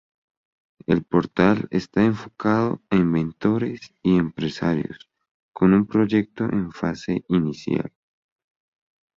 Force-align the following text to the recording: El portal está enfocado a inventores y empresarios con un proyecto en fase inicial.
El 0.87 1.03
portal 1.03 1.67
está 1.69 2.03
enfocado 2.03 2.81
a 2.89 2.95
inventores 2.95 3.93
y 4.01 4.17
empresarios 4.17 5.07
con 5.53 5.75
un 5.75 5.85
proyecto 5.85 6.45
en 6.45 6.71
fase 6.71 7.23
inicial. 7.29 7.93